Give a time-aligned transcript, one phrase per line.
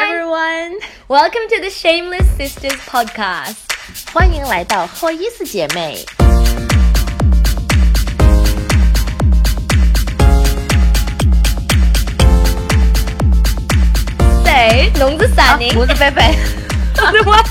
[0.00, 0.78] everyone.
[1.08, 3.56] Welcome to the Shameless Sisters podcast.
[4.12, 6.04] 欢迎来到后意思姐妹。
[14.44, 14.90] 谁？
[14.98, 15.78] 龙子伞宁？
[15.78, 16.34] 我是贝贝，
[17.26, 17.44] 我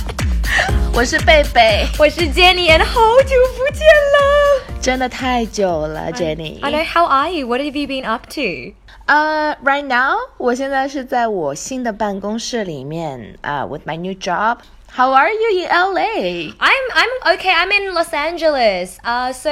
[0.94, 4.64] 我是贝贝，我是 Jenny，and 好久不见了。
[4.82, 6.60] 真的太久了，Jenny。
[6.62, 6.84] I know.
[6.84, 7.48] How are you?
[7.48, 8.74] What have you been up to?
[9.11, 14.59] 呃、r i g h t now，我现在是在我新的办公室里面啊、w i t h my new job。
[14.95, 16.55] How are you in LA？I'm
[16.95, 17.53] I'm okay.
[17.53, 18.99] I'm in Los Angeles.
[19.03, 19.51] 啊、so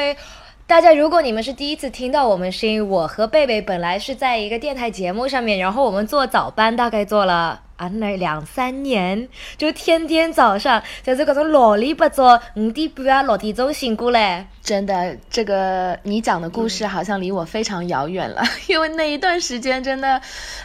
[0.69, 7.63] 大家如果你们是第一次听到我们声音，我和贝贝本来是在一个电台节目上面，然后我们做早班，大概做了。
[7.79, 20.21] 啊，那两三年就天天早上就是各种六点八早五点半啊六点钟醒过来，真的，这个你讲的故事好像离我非常遥远了， 因为那一段时间真的，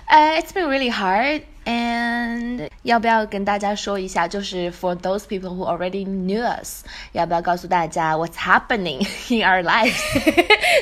[0.06, 1.44] 哎，it's been really hard。
[1.65, 9.93] And 要不要跟大家说一下，就是 for those people who already knew us，要不要告诉大家 what's happening in our lives？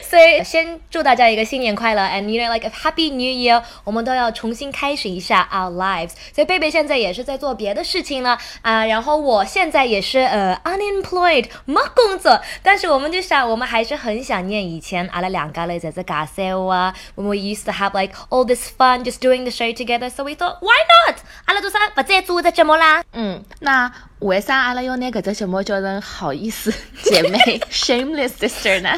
[0.08, 6.12] 所以先祝大家一个新年快乐，and you know like a happy new year，我们都要重新开始一下 our lives。
[6.32, 20.22] 所以贝贝现在也是在做别的事情呢，啊、然后我现在也是呃 unemployed 没工作，但是我们就想，我们还是很想念以前阿拉两个人在这搞笑啊，when we used to have like all this fun just doing the show together，so
[20.22, 21.17] we thought Why not？
[21.45, 23.03] 阿拉做啥不再做这节目啦？
[23.13, 27.37] 嗯，那为啥阿拉要拿搿只节目叫成好意思姐妹
[27.69, 28.89] （Shameless Sister） 呢？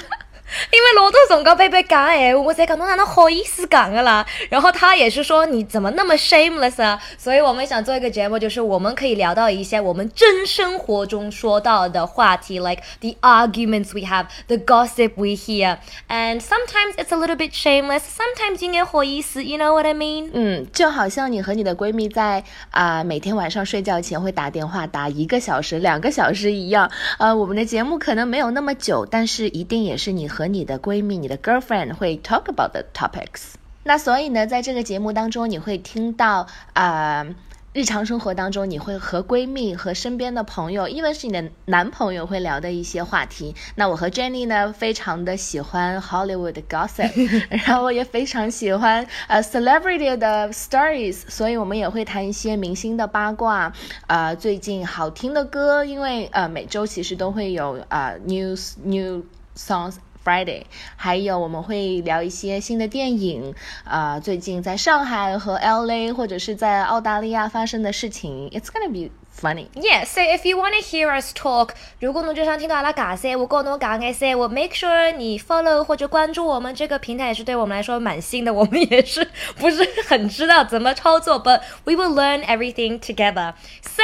[0.71, 4.25] 因为老多辰光贝贝讲闲话，我在讲侬哪能好意思讲个啦？
[4.49, 7.01] 然后他也是说你怎么那么 shameless 啊？
[7.17, 18.01] 所以我们想做一个节目，就是我们可以聊到一些我们真生活中说到的话题，like the arguments we have, the gossip we hear, and sometimes it's a little bit shameless,
[18.01, 20.29] sometimes 应该好意思，you know what I mean？
[20.33, 26.89] 嗯，就好像你和你的闺蜜在啊、每天晚上睡觉前会打电话打一个小时、两个小时一样。
[27.19, 33.53] 呃，我们的节目可能没有那么久，但是一定也是你和你的闺蜜、你的 girlfriend 会 talk about the topics。
[33.83, 37.27] 那所以呢，在这个节目当中，你会听到啊。
[37.75, 43.55] 日常生活当中，你会和闺蜜、和身边的朋友，因为是你的男朋友会聊的一些话题。
[43.73, 47.09] 那我和 Jenny 呢，非常的喜欢 Hollywood 的 gossip，
[47.49, 53.73] 然后我也非常喜欢呃 celebrity 的 stories，所以我们也会谈一些明星的八卦，
[54.05, 59.25] 呃，最近好听的歌，因为呃每周其实都会有呃 news new
[59.57, 59.95] songs。
[60.23, 60.63] Friday，
[60.95, 63.53] 还有我们会聊一些新的电影，
[63.83, 69.68] 啊、最近在上海和 LA 或者是在澳大利亚发生的事情，It's gonna be funny。
[69.74, 71.70] Yeah, so if you want to hear us talk，
[72.00, 83.54] 如果侬就想听到阿拉讲些，我跟侬讲个些，我 make sure 你 follow 或者关注我们这个平台也是对我们来说蛮新的，我们也是不是很知道怎么操作，but we will learn everything together.
[83.82, 84.02] So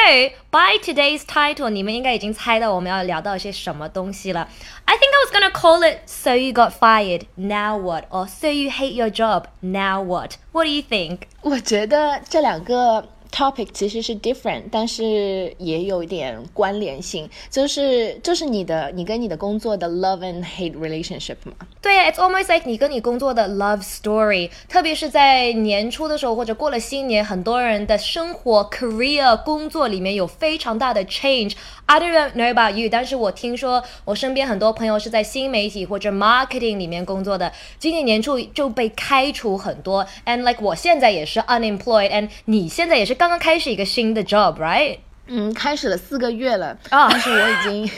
[0.51, 4.49] by today's title，你们应该已经猜到我们要聊到一些什么东西了。
[4.85, 8.71] I think I was gonna call it "So you got fired, now what?" or "So you
[8.71, 11.23] hate your job, now what?" What do you think?
[11.41, 21.53] 我觉得这两个 topic 其实是 different，但是也有一点关联性，就是就是你的你跟你的工作的 love and hate relationship 嘛。
[21.83, 40.07] 对呀，it's almost like 你跟你工作的 love story，特别是在年初的时候或者过了新年，很多人的生活 career 工作里面有非常大的 change。I don't know about you，但是我听说我身边很多朋友是在新媒体或者 marketing 里面工作的，今年年初就被开除很多。
[40.25, 44.99] And like 我现在也是 unemployed，and 你现在也是 刚刚开始一个新的 job，right？
[45.27, 47.91] 嗯，开始了四个月了，啊但是我已经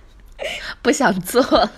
[0.81, 1.69] 不想做了。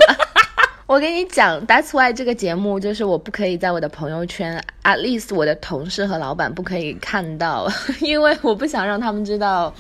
[0.86, 7.68] 我跟你讲，That's why 这个节目就是我不可以在我的朋友圈，at least 我的同事和老板不可以看到，
[8.02, 9.74] 因为我不想让他们知道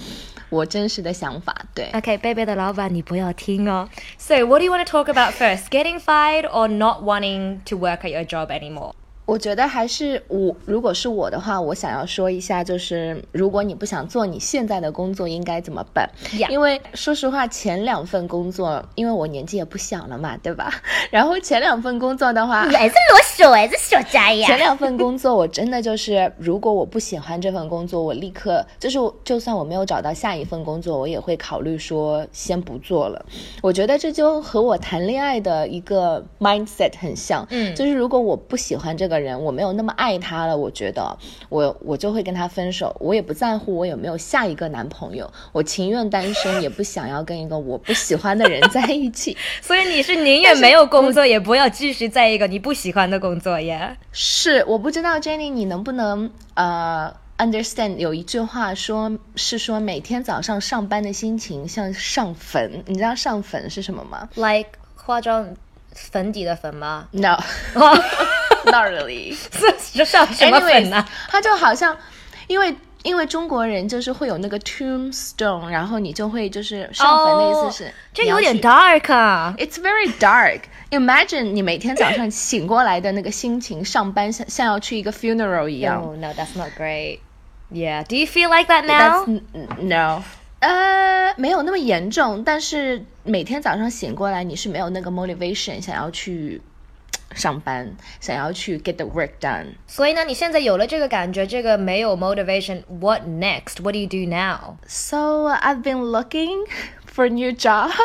[0.49, 1.53] 我真实的想法。
[1.75, 3.89] 对， Okay, 贝贝的老板，你不要听哦。
[4.17, 5.65] So, what do you want to talk about first?
[5.69, 8.93] Getting fired or not wanting to work at your job anymore?
[9.28, 16.08] 我觉得还是我，如果是我的话，我想要说一下，就是如果你不想做你现在的工作，应该怎么办
[16.48, 20.72] 因为说实话，前两份工作，因为我年纪也不小了嘛，对吧？
[21.12, 33.22] 然后前两份工作的话，还是老小，还是小家呀前两份工作，我真的就是，如果我不喜欢这份工作，我立刻就是，就算我没有找到下一份工作，我也会考虑说先不做了。
[33.60, 41.16] 我觉得这就和我谈恋爱的一个 mindset 很像，嗯就是如果我不喜欢这个人，我没有那么爱他了，我觉得
[41.48, 49.36] 我我就会跟他分手，我也不在乎我有没有下一个男朋友，我情愿单身，也不想要跟一个我不喜欢的人在一起。
[49.60, 53.96] 所以你是宁愿没有工作，也不要继续在一个你不喜欢的工作耶。
[54.12, 65.54] 是，我不知道 Jenny 你能不能呃 understand 有一句话说是说每天早上上班的心情像上坟，你知道上坟是什么吗？Like 化妆
[65.92, 67.08] 粉底的粉吗
[68.64, 69.34] ？No，not really。
[69.34, 71.04] 是上什么粉呢？
[71.28, 71.96] 它就好像
[72.46, 72.76] 因为。
[73.04, 79.54] 因为中国人就是会有那个 tombstone，然后你就会就是上坟的意思是，这有点 dark 啊。
[79.56, 80.62] It's very dark.
[80.90, 86.02] Imagine 你每天早上醒过来的那个心情，上班像像要去一个 funeral 一样。
[86.02, 87.20] Oh no, that's not great.
[87.72, 89.24] Yeah, do you feel like that now?
[89.80, 90.24] No.
[90.58, 96.60] 呃，没有那么严重，但是每天早上醒过来，你是没有那个 motivation 想要去。
[97.34, 99.66] 上班，想要去 get the work done。
[99.86, 103.82] 所以呢，你现在有了这个感觉，这个没有 motivation，what next?
[103.82, 104.76] What do you do now?
[104.86, 106.66] So I've been looking
[107.06, 107.90] for a new job.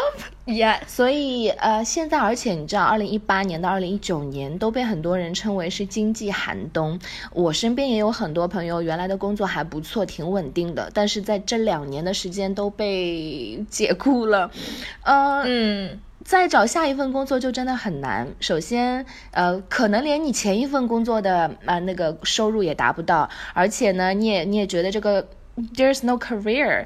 [0.46, 0.82] Yeah.
[0.88, 7.00] 所以呃，现在而且你知道，二零一八年到二零一九年都被很多人称为是经济寒冬。
[7.32, 14.52] 我身边也有很多朋友，原来的工作还不错，挺稳定的，但是在这两年的时间都被解雇了。
[15.04, 16.02] 呃，嗯。
[16.24, 18.28] 再找下一份工作就真的很难。
[18.40, 25.28] 首先，呃，可能连你前一份工作的啊那个收入也达不到，而且呢，你也你也觉得这个
[25.76, 26.86] there's no career，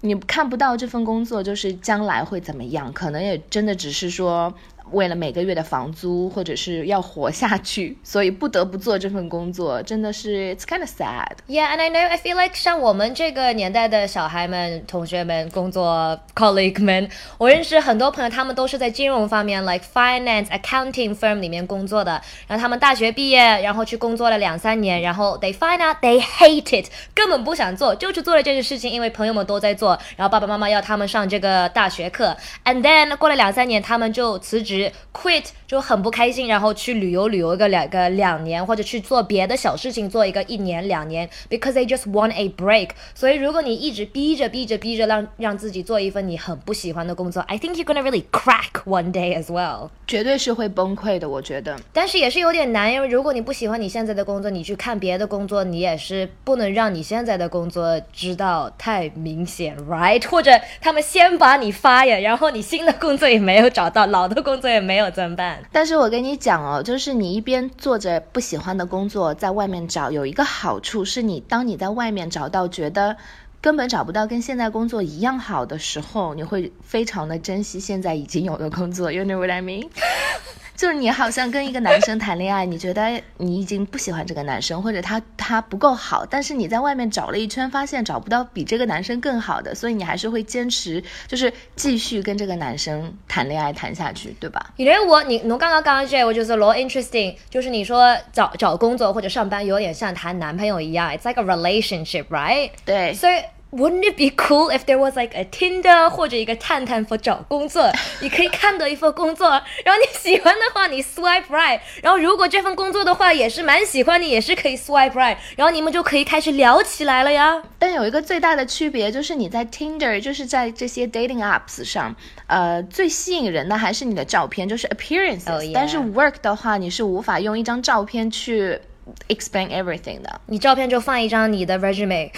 [0.00, 4.54] 你看不到这份工作就是将来会怎么样，可能也真的只是说。
[4.92, 11.28] 为了每个月的房租，或者是要活下去，所以不得不做这份工作，真的是 it's kind of sad.
[11.46, 17.08] Yeah, and I know I feel like 像我们这个年代的小孩们、同学们、工作 colleague 们，
[17.38, 22.20] 我认识很多朋友，他们都是在金融方面，like finance, accounting firm 里面工作的。
[22.46, 32.36] 然后他们大学毕业，然后去工作了两三年，然后 they find out they hate it，根本不想做，就去做了这件事情，因为朋友们都在做，然后爸爸妈妈要他们上这个大学课。
[32.64, 34.77] And then 过了两三年，他们就辞职。
[35.12, 42.90] Quit 就很不开心，然后去旅游旅游个两个两年，或者去做别的小事情做一个一年两年，because they just want a break。
[43.14, 49.90] 所以如果你一直逼着逼着逼着让让自己做一份你很不喜欢的工作，I think you're gonna really crack one day as well。
[50.06, 51.76] 绝对是会崩溃的，我觉得。
[51.92, 60.26] 但是也是有点难，因为如果你不喜欢你现在的工作，你去看别的工作，你也是不能让你现在的工作知道太明显，right？
[60.26, 60.50] 或者
[60.80, 65.10] 他们先把你 fire，然后你新的工作也没有找到，老的工作对没有。
[65.10, 65.62] 怎么办？
[65.72, 73.16] 但是我跟你讲哦，就是你一边做着不喜欢的工作，在外面找，有一个好处是你当你在外面找到觉得
[73.62, 79.10] 根本找不到跟现在工作一样好的时候，你会非常的珍惜现在已经有的工作。
[79.10, 79.88] You know what I mean？
[80.78, 94.72] 就是你好像跟一个男生谈恋爱，你觉得你已经不喜欢这个男生，或者他他不够好，但是你在外面找了一圈，发现找不到比这个男生更好的，所以你还是会坚持，就是继续跟这个男生谈恋爱谈下去，对吧？
[94.76, 102.70] 因为我你我刚刚刚刚这我就是 law interesting，就是你说找找工作或者上班有点像谈男朋友一样，it's like a relationship，right？
[102.84, 103.34] 对，所以。
[103.70, 107.92] Wouldn't it be cool if there was like a Tinder 或者一个探探 for 找工作？
[108.20, 109.50] 你可以看到一份工作，
[109.84, 111.78] 然后你喜欢的话，你 swipe right。
[112.02, 115.36] 然后如果这份工作的话也是蛮喜欢，你也是可以 swipe right。
[115.54, 117.62] 然后你们就可以开始聊起来了呀。
[117.78, 122.16] 但有一个最大的区别就是你在 Tinder，就是在这些 dating apps 上，
[122.46, 125.72] 呃，最吸引人的还是你的照片，就是 appearances。
[125.74, 128.80] 但是 work 的话，你是无法用一张照片去
[129.28, 130.40] explain everything 的。
[130.46, 132.30] 你照片就放一张你的 resume。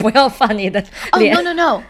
[0.00, 0.82] 不要放你的
[1.18, 1.36] 脸。
[1.36, 1.82] Oh no no no。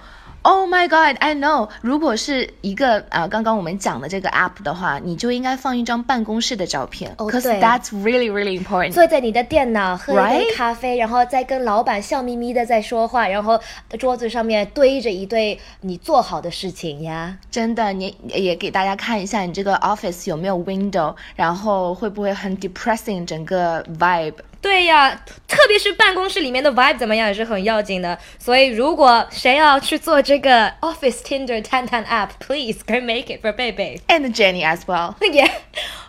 [0.42, 1.68] Oh my God, I know。
[1.82, 7.14] 如果是一个啊，刚刚我们讲的这个 app 的话，你就应该放一张办公室的照片。
[7.18, 7.60] 哦，对。
[7.60, 8.92] That's really really important。
[8.92, 13.60] 坐在你的电脑，喝一杯咖啡，然后再跟老板笑眯眯的在说话，然后
[13.98, 17.36] 桌子上面堆着一堆你做好的事情呀。
[17.50, 24.32] 真的，你也给大家看一下你这个 office 有没有 window，然后会不会很 depressing 整个 vibe。
[24.60, 28.18] 对呀，特别是办公室里面的 vibe 怎么样也是很要紧的。
[28.38, 35.14] 所以如果谁要去做这个 Office Tinder 探探 app，please go make it for baby and Jenny as well.
[35.20, 35.50] Yeah.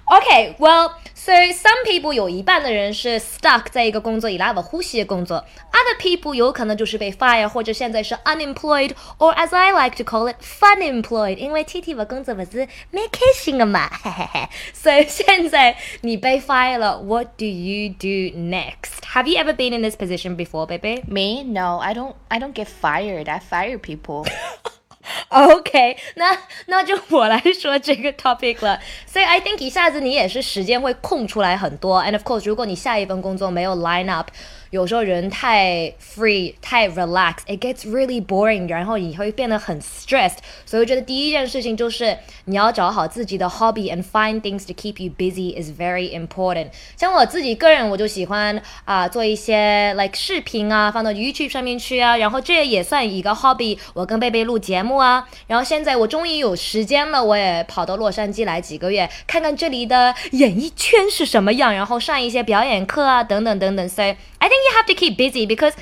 [0.06, 0.56] Okay.
[0.58, 0.92] Well.
[1.21, 10.05] So some people 有一半的人是 stuck 在一个工作以拉不呼吸的工作，other people 有可能就是被 fire 或者现在是 unemployed，or as I like to
[10.05, 14.49] call it fun employed，因为 T T 我工作不是蛮开心的嘛，嘿嘿嘿。
[14.73, 19.03] 所以 现在你被 fire 了，What do you do next?
[19.15, 21.03] Have you ever been in this position before, baby?
[21.09, 21.43] Me?
[21.43, 22.15] No, I don't.
[22.29, 23.29] I don't get fired.
[23.29, 24.27] I fire people.
[25.30, 26.38] OK，那
[26.68, 28.80] 那就我来说这个 topic 了。
[29.06, 32.02] 所以 I think 一下子你也是时间会空出来很多。
[32.02, 34.30] And of course，如果你下一份工作没有 line up，
[34.72, 40.38] 有时候人太 free 太 relax，it gets really boring，然后你会变得很 stressed。
[40.66, 46.68] 所以我觉得第一件事情就是你要找好自己的 hobby and find things to keep you busy is very important。
[46.96, 53.78] 像我自己个人，我就喜欢啊、做一些 like 视频啊，放到 YouTube 上面去啊，然后这也算一个 hobby。
[53.94, 63.90] 我跟贝贝录节目啊，然后现在我终于有时间了，我也跑到洛杉矶来几个月，看看这里的演艺圈是什么样，然后上一些表演课啊，等等等等。
[63.90, 65.74] 所以 I think you have to keep busy because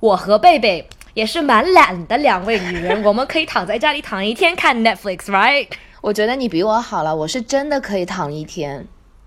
[0.00, 5.68] 我和贝贝也是蛮懒的两位女人，我们可以躺在家里躺一天看 Netflix，right？
[6.02, 8.86] 我觉得你比我好了，我是真的可以躺一天，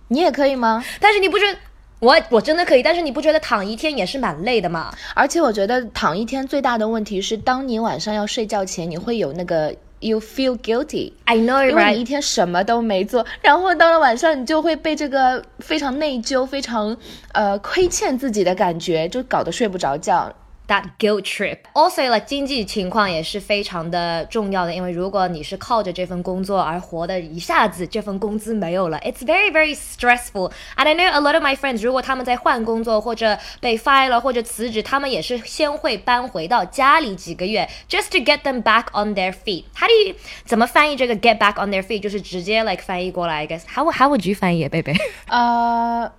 [0.10, 0.84] 你也可以吗？
[1.00, 1.58] 但是你不觉得
[2.00, 2.84] 我我真的可以？
[2.84, 4.94] 但是你不觉得躺一天也是蛮累的吗？
[5.16, 11.14] 而且我觉得躺一天最大的问题是，当你晚上要睡觉前，你会有那个 you feel guilty。
[11.26, 12.08] I know, 因为你一 right?
[12.08, 16.96] 天什么都没做，然后到了晚上，你就会被这个非常内疚、非常
[17.34, 20.34] 呃亏欠自己的感觉，就搞得睡不着觉。
[20.69, 21.59] that guilt trip.
[21.75, 30.51] Also, like 经济情况也是非常的重要的，因为如果你是靠着这份工作而活的，一下子这份工资没有了，it's very very stressful.
[30.79, 39.15] And I know a lot of my friends，如果他们在换工作或者被 fire 了或者辞职，他们也是先会搬回到家里几个月，just to get them back on
[39.15, 39.65] their feet.
[39.75, 40.15] How do you
[40.47, 42.01] 怎么翻译这个 get back on their feet？
[42.01, 43.65] 就是直接 like 翻译过来，I guess.
[43.67, 44.95] How how would you 翻译，贝贝？
[45.29, 46.11] 呃、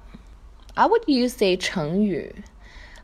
[0.75, 2.35] i would use a 成语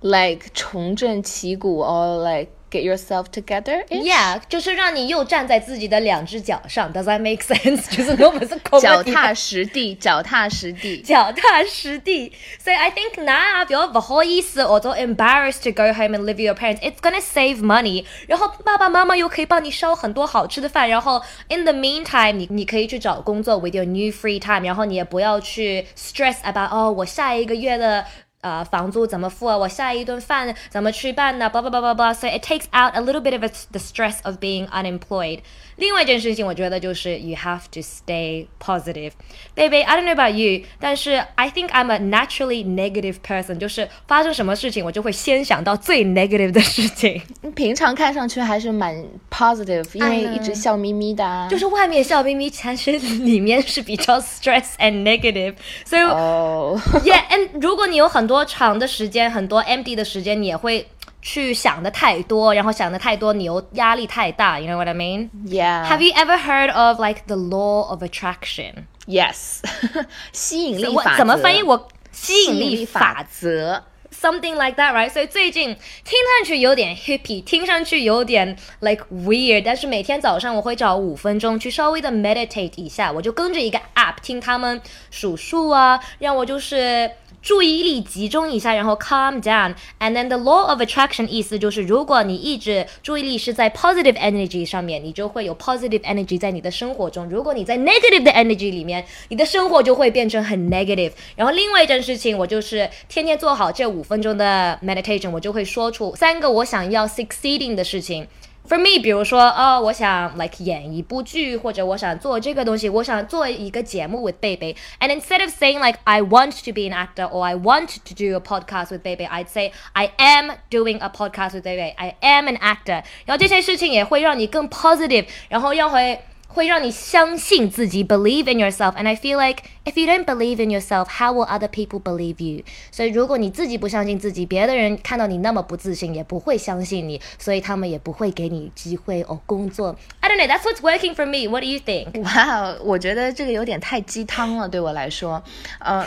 [0.01, 3.85] ，like 重振旗鼓，or like get yourself together.
[3.87, 7.93] Yeah，就是让你又站在自己的两只脚上，Does that make sense？
[7.93, 11.01] 就是我们是脚踏实地，脚踏实地。
[11.01, 12.31] 脚踏实地。
[12.63, 16.79] So I think 那比如不好意思，我都 embarrassed to go home and live with your parents.
[16.79, 18.05] It's gonna save money.
[18.27, 20.87] 然后爸爸妈妈又可以帮你烧很多好吃的饭。
[20.87, 24.65] 然后 in the meantime，你你可以去找工作 with your new free time。
[24.65, 28.05] 然后你也不要去 stress about 哦，我下一个月的。
[28.41, 29.55] 呃，房租怎么付啊？
[29.55, 31.47] 我下一顿饭怎么吃饭呢？
[31.47, 32.13] blah blah blah blah blah.
[32.13, 35.41] So it takes out a little bit of it, the stress of being unemployed.
[35.77, 39.11] 另外一件事情，我觉得就是 you have to stay positive.
[39.55, 43.57] Baby, I don't know about you，但是 I think I'm a naturally negative person.
[43.57, 47.21] 就是发生什么事情，我就会先想到最 negative 的事情。
[47.55, 48.95] 平常看上去还是蛮
[49.31, 51.47] positive，因为 I know 一直笑眯眯的、啊。
[51.47, 55.55] 就是外面笑眯眯，其实里面是比较 stress and negative.
[55.85, 60.87] So 哦、 yeah, and 如果你有很多 长的时间，很多 empty 的时间，你也会
[61.21, 64.59] 去想的太多，然后想的太多，你又压力太大。
[64.59, 65.29] You know what I mean?
[65.45, 68.85] y e a h Have you ever heard of like the law of attraction?
[69.07, 69.61] Yes，
[70.31, 71.63] 吸引力我法则怎么翻译？
[71.63, 73.83] 我吸吸引力法则。
[74.11, 75.09] something like that, right?
[75.09, 75.69] 所以最近
[76.03, 87.09] 听上去有点 hippie，听上去有点 like weird，但是每天早上我会找五分钟去稍微的 meditate 一下，我就跟着一个 app 听他们数数啊，让我就是。
[87.46, 89.72] 注意力集中一下，然后 calm down。
[90.00, 97.24] And then the law of attraction 意思就是，如果你一直注意力是在 positive energy 上面，你就会有 positive energy 在你的生活中。
[97.28, 101.12] 如果你在 negative 的 energy 里面，你的生活就会变成很 negative。
[101.36, 108.26] 然后另外一件事情，我就是天天做好这五分钟的 meditation，我就会说出三个我想要 succeeding 的事情。
[108.67, 114.75] For me，比如说，哦，我想 like 演一部剧，或者我想做这个东西，我想做一个节目 with 贝贝。
[114.99, 118.35] And instead of saying like I want to be an actor or I want to do
[118.35, 123.03] a podcast with 贝贝，I'd say I am doing a podcast with 贝贝，I am an actor。
[123.25, 126.19] 然后这些事情也会让你更 positive，然后要会。
[126.53, 131.99] 会让你相信自己，believe in yourself。And I feel like if you don't believe in yourself, how will other people
[131.99, 132.63] believe you？
[132.91, 139.95] 所以如果你自己不相信自己，别的人看到你那么不自信，也不会相信你，所以他们也不会给你机会哦工作。
[140.19, 141.49] I don't know, that's what's working for me.
[141.49, 142.21] What do you think？
[142.21, 145.41] 哇，我觉得这个有点太鸡汤了，对我来说，
[145.79, 146.05] 呃，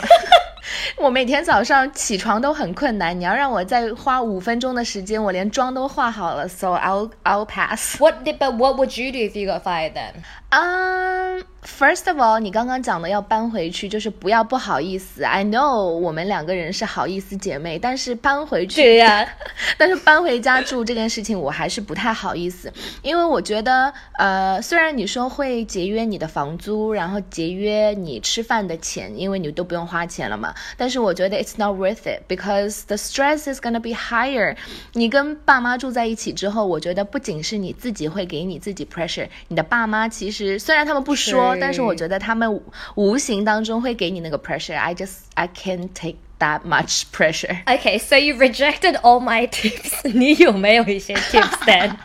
[0.97, 7.99] 我每天早上起床都很困难，你要让我再花五分钟的时间，我连妆都化好了，so I'll I'll pass。
[7.99, 10.13] What did, but what would you do if you got fired then？
[10.50, 15.22] 嗯、f i r s t of all，你刚刚讲的要搬回去，就是不要不好意思。
[15.22, 19.24] I know 我们两个人是好意思姐妹，但是搬回去，对呀
[19.78, 34.56] 但是搬回家住这件事情，我还是不太好意思，因为我觉得，呃，虽然你说会节约你的房租，然后节约你吃饭的钱，因为你都不用花钱了嘛，但是我觉得 it's not worth it because the stress is gonna be higher。
[34.94, 42.61] 你跟爸妈住在一起之后，我觉得不仅是你自己会给你自己 pressure，你的爸妈其实虽然他们不说，是但是我觉得他们
[42.95, 47.63] 无形当中会给你那个 pressure。I just I can't take that much pressure。
[47.65, 50.09] Okay, so you rejected all my tips.
[50.13, 51.95] 你有没有一些 tips then?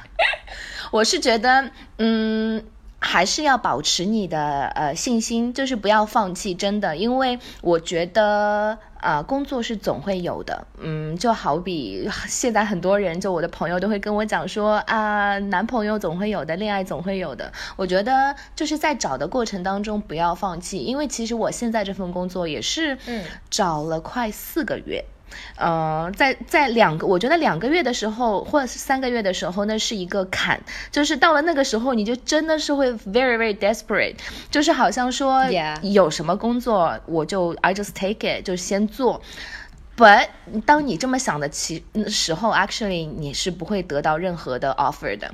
[0.91, 2.65] 我是觉得，嗯，
[2.99, 10.66] 还是要保持你的呃信心，就是不要放弃，真的，因为我觉得， 啊、工作是总会有的。
[10.80, 17.52] 嗯，就好比 现在很多人，就我的朋友都会跟我讲说啊、男朋友总会有的，恋爱总会有的。
[17.76, 25.06] 我觉得就是在找的过程当中不要放弃，因为其实我现在这份工作也是嗯找了快四个月。
[25.58, 30.62] 呃，在在两个，我觉得两个月的时候，或者是三个月的时候，那是一个坎，
[30.92, 34.16] 就是到了那个时候，你就真的是会 very very desperate，
[34.52, 35.46] 就是好像说
[35.82, 39.22] 有什么工作我就 I just take it，就先做。
[39.98, 40.28] But
[40.66, 45.32] 当你这么想的其时候，actually 你是不会得到任何的 offer 的。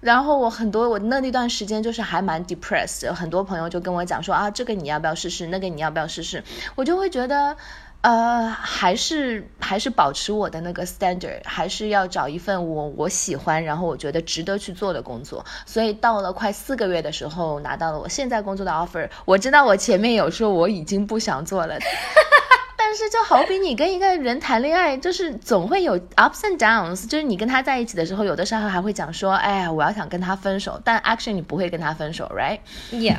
[0.00, 6.42] 然后我很多我那那段时间就是还蛮 depressed，很多朋友就跟我讲说啊，这个你要不要试试，那个你要不要试试，
[6.74, 7.56] 我就会觉得。
[8.04, 15.42] 呃，还是还是保持我的那个 standard，还是要找一份我我喜欢，然后我觉得值得去做的工作。
[15.64, 19.08] 所以到了快四个月的时候，拿到了我现在工作的 offer。
[19.24, 21.78] 我知道我前面有说我已经不想做了，
[22.76, 33.16] 但是就好比你跟一个人谈恋爱，就是总会有 ups and downs，就是你跟他在一起的时候，有的时候还会讲说，哎呀，我要想跟他分手，但 actually 你不会跟他分手，right？，Yeah。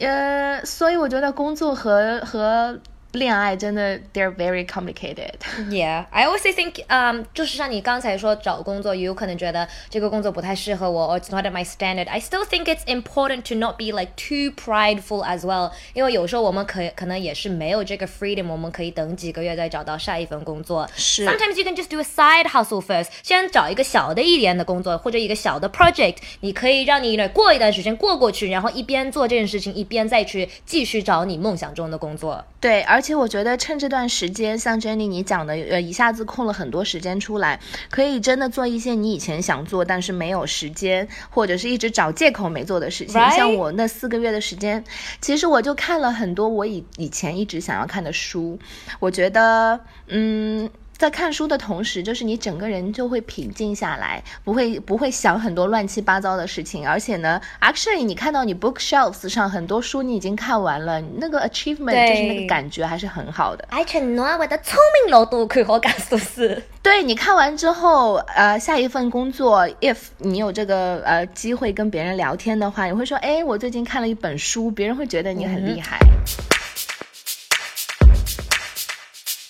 [0.00, 2.80] 呃，所以我觉得工作和和
[3.15, 5.33] 恋爱真的 they're very complicated。
[5.69, 12.07] Yeah, I also think, um，就是像你刚才说找工作，有可能觉得这个工作不太适合我，or it's not at my standard.
[12.07, 15.71] I still think it's important to not be like too prideful as well.
[15.93, 20.89] 因为有时候我们可可能也是没有这个 freedom，我们可以等几个月再找到下一份工作。
[20.95, 32.45] 是 Sometimes you can just do a side hustle first，先找一个小的一点的工作或者一个小的 project，你可以让你呢过一段时间过过去，然后一边做这件事情，一边再去继续找你梦想中的工作。
[32.66, 37.60] 对，而且我觉得趁这段时间，像 Jenny 你讲的，呃，一下子空了很多时间出来，
[37.92, 43.14] 可以真的做一些你以前想做但是没有时间，或者是一直找借口没做的事情。
[43.30, 44.82] 像我那四个月的时间，
[45.20, 48.58] 其实我就看了很多我以以前一直想要看的书，
[48.98, 50.68] 我觉得，嗯。
[50.96, 63.64] 在看书的同时，就是你整个人就会平静下来，不会不会想很多乱七八糟的事情，而且呢，actually 你看到你 bookshelves 上很多书你已经看完了，那个 achievement 就是那个感觉还是很好的。
[63.70, 66.62] I cannot 我的聰明老杜佢可感受是。
[66.82, 75.98] 对你看完之后，呃，下一份工作，if 你有这个呃机会跟别人聊天的话，你会说，哎，我最近看了一本书，别人会觉得你很厉害。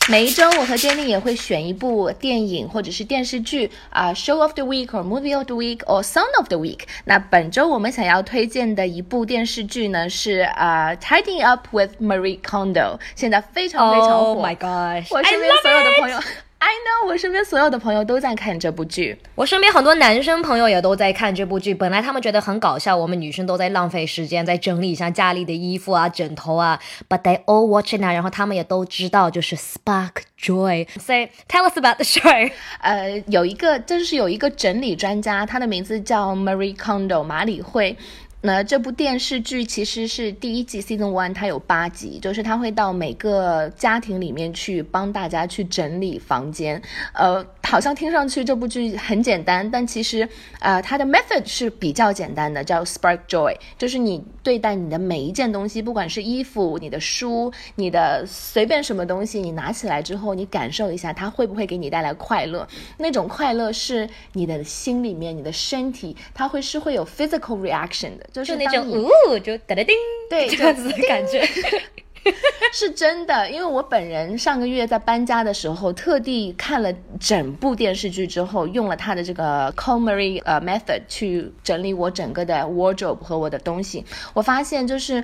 [0.08, 6.00] 每一周，我和 Jenny 也会选一部电影或者是电视剧啊、s h o w of the week or movie of the week or
[6.00, 6.82] song of the week。
[7.04, 14.26] 那本周我们想要推荐的一部电视剧呢是啊、Tidying Up with Marie Kondo，现在非常非常火。
[14.26, 15.08] Oh my gosh！
[15.10, 16.20] 我身边所有的朋友
[16.66, 19.16] ，I know，我身边所有的朋友都在看这部剧。
[19.36, 30.88] 我身边很多男生朋友也都在看这部剧，本来他们觉得很搞笑，我们女生都在浪费时间，在整理一下家里的衣服啊、枕头啊，but they all watch it now，然后他们也都知道就是 spark joy。
[30.98, 32.50] Say tell us about the show。
[32.80, 37.96] 呃，有一个就是有一个整理专家，他的名字叫 Marie Kondo 马里会。
[38.42, 46.80] 那这部电视剧其实是第一季 Season One，它有八集，就是他会到每个家庭里面去帮大家去整理房间。
[47.12, 50.28] 呃，好像听上去这部剧很简单，但其实
[50.60, 62.68] 呃它的 method 是比较简单的，叫 Spark Joy，就是你对待你的每一件东西，不管是衣服、你的书、你的随便什么东西，你拿起来之后，你感受一下它会不会给你带来快乐。
[62.98, 69.94] 那种快乐是你的心里面、你的身体，它会是会有 physical reaction 的，就是就那种呜，就哒哒叮，
[70.28, 71.42] 对这样子的感觉。
[72.72, 85.22] 是真的，因为我本人上个月在搬家的时候，特地看了整部电视剧之后，用了他的这个 Comery 呃 method 去整理我整个的 wardrobe 和我的东西，我发现就是。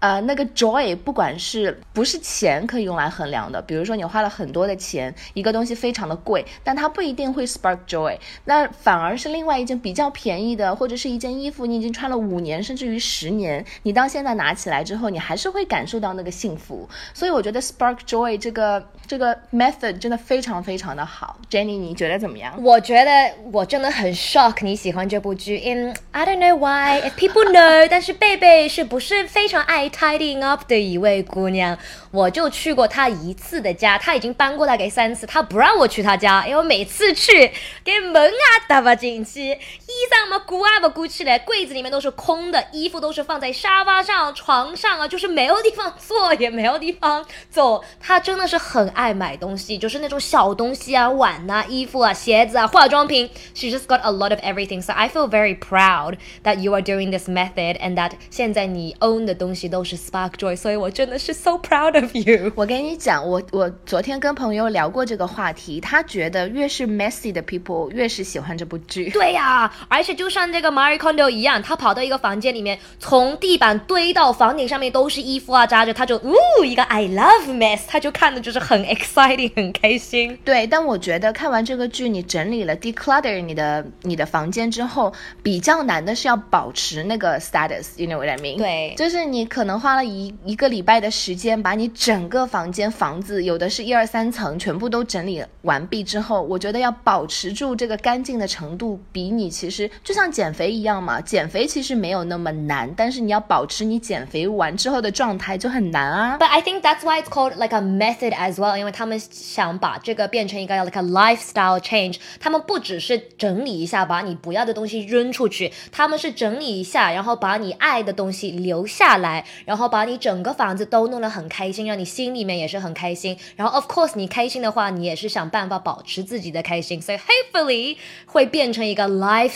[0.00, 16.88] 呃，那个 joy 不管是不是钱可以用来衡量的，比如说你花了很多的钱，一个东西非常的贵，但它不一定会 spark joy，那反而是另外一件比较便宜的，或者是一件衣服，你已经穿了五年甚至于十年，你到现在拿起来之后，你还是会感受到那个幸福。
[17.12, 21.36] 所以我觉得 spark joy 这个这个 method 真的非常非常的好。
[21.50, 22.54] Jenny，你觉得怎么样？
[22.62, 23.10] 我觉得
[23.50, 31.76] 我真的很 shock 你喜欢这部剧，in I don't know why if people know，但是贝贝是不是非常爱 tidying up 的一位姑娘？
[32.12, 37.50] 我就去过她一次的家，她已经搬过来给三次，她不让我去她家，因为每次去
[37.82, 39.58] 给门啊打不进去，
[40.00, 47.84] 衣裳嘛鼓啊不鼓起来，柜子里面都是空的，衣服都是放在沙发上、床上啊，就是没有地方坐，也没有地方走。
[48.00, 53.28] 他真的是很爱买东西，就是那种小东西啊，碗啊、衣服啊、鞋子啊、化妆品。
[53.54, 57.10] She just got a lot of everything, so I feel very proud that you are doing
[57.10, 62.50] this method and that 现在你 own 的东西都是 Spark Joy，所以我真的是 so proud of you。
[62.54, 69.10] 我跟你讲，我我昨天跟朋友聊过这个话题，他觉得越是 messy 的 people 越是喜欢这部剧。
[69.10, 80.38] 对呀，而且就像这个 Marie Kondo 一样，他跑到一个房间里面，从地板堆到房顶上面都是衣服啊扎着，他就呜一个 I love mess，他就看的就是很 exciting，很开心。
[80.44, 88.58] 对，但我觉得看完这个剧，你整理了 declutter 你的你的房间之后，比较难的是要保持那个 status，you know what I mean？
[88.58, 106.38] 对，就是你可能花了一一个礼拜的时间，把你整个房间房子有的是一二三层全部都整理完毕之后，我觉得要保持住这个干净的程度，比你其实就像减肥一样嘛，减肥其实没有那么难，但是你要保持你减肥完之后的状态就很难啊。
[106.40, 112.16] But I think that's why it's called like a method as well，因为他们想把这个变成一个 like a lifestyle change。
[112.40, 123.36] 他们不只是整理一下，把你不要的东西扔出去，他们是整理一下，然后把你爱的东西留下来，然后把你整个房子都弄得很开心，让你心里面也是很开心。
[123.56, 129.06] 然后 of course 你开心的话，你也是想办法保持自己的开心，所以 hopefully 会变成一个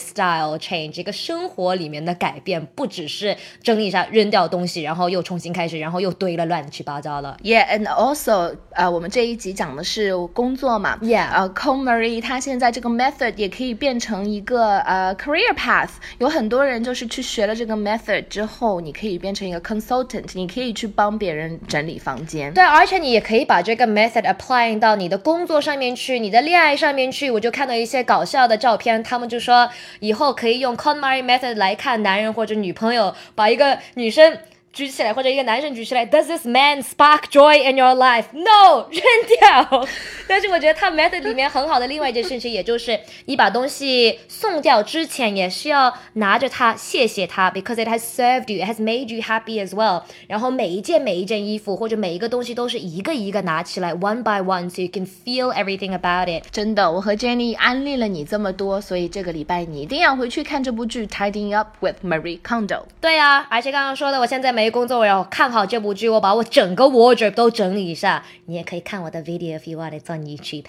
[0.04, 7.36] lifestyle change，一个生活里面的改变，不只是整理一下扔掉东西，然后又重新开始，然后又堆了乱七八糟了。
[7.42, 11.30] Yeah, and also，呃，我们这一集讲的是工作嘛 Yeah.
[11.32, 15.90] 呃 c o Marie 她现在这个 method 也可以变成一个呃 career path。
[16.18, 22.52] 有很多人就是去学了这个 method 之后，你可以变成一个 consultant，你可以去帮别人整理房间。
[22.52, 27.30] 对，而且你也可以把这个 method applying 到你的工作上面去，你的恋爱上面去。
[27.30, 29.68] 我就看到一些搞笑的照片，他们就说
[30.04, 34.38] 以后可以用 ConMari method 来看男人或者女朋友，把一个女生。
[34.74, 38.24] 举起来，或者一个男生举起来，Does this man spark joy in your life?
[38.32, 39.02] No，扔
[39.38, 39.86] 掉。
[40.26, 50.02] 但是我觉得他 method 里面很好的另外一件事情，也就是你把东西送掉之前，也是要拿着它谢谢它，because it has served you, it has made you happy as well。
[50.26, 56.44] 然后每一件每一件衣服或者每一个东西都是一个一个拿起来，one by one，so you can feel everything about it。
[56.50, 62.66] 真的，我和 Jenny 安利了你这么多，所以这个礼拜你一定要回去看这部剧《Tidying Up with Marie Kondo》。
[63.00, 68.24] 对呀、而且刚刚说的，我现在没工作，我要看好这部剧，我把我整个 wardrobe 都整理一下。
[68.46, 70.64] 你也可以看我的 video if you want, it on YouTube。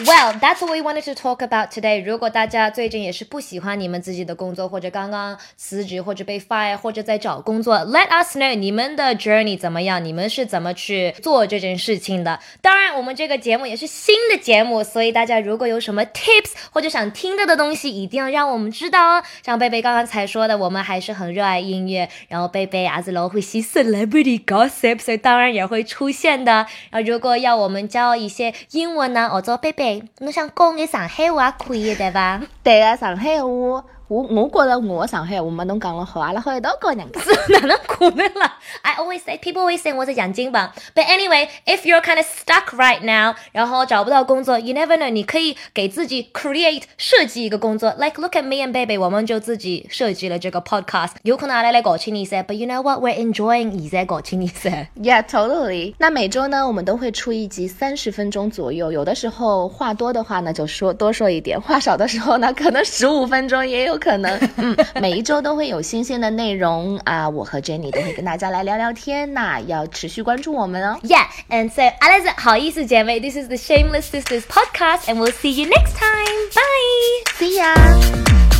[0.00, 2.02] Well, that's what we wanted to talk about today.
[2.02, 12.40] 如果大家最近也是不喜欢你们自己的工作，或者刚刚辞职，或者被 fire，或者在找工作，let us know 你们的 journey 怎么样，你们是怎么去做这件事情的。
[12.60, 19.22] 当然，我们这个节目也是新的节目，所以大家如果有什么 tips 或者想听到的东西，一定要让我们知道哦。
[19.46, 26.66] 像贝贝刚刚才说的，我们还是很热爱音乐，然后贝贝阿子楼会吸 celebrity gossip，所以当然也会出现的。
[26.90, 29.83] 然后如果要我们教一些英文呢，我做贝贝，
[30.18, 32.40] 你想讲嘅上海话可以对吧？
[32.62, 37.52] 对啊，上海话，我我觉得我上海话没侬讲了好，阿拉可以都個人講。
[37.52, 44.98] 哪能可能啦？I always say people always say 我在讲金榜，but anyway, if you're kind of stuck right now，然后找不到工作，you never
[44.98, 54.88] know，你可以给自己 create 设计一个工作，like look at me and baby，我们就自己设计了这个 podcast，有可能阿拉来搞清你噻，but you know what, we're enjoying 現在搞清你噻。
[55.00, 55.94] Yeah, totally.
[55.98, 64.38] 那每周呢，我们都会出一集三十分钟左右，有的时候话多的话呢，就说多说一点；话少的时候呢，可能十五分钟也有可能。
[64.56, 70.98] 嗯，每一周都会有新鲜的内容啊，我和 Jenny 都会跟大家来聊聊天，那要持续关注我们哦。
[71.02, 76.50] Yeah, and so Alex，好意思姐妹，this is the Shameless Sisters podcast, and we'll see you next time.
[76.54, 77.32] Bye.
[77.38, 78.53] See ya.